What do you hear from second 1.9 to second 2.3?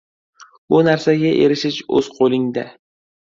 oʻz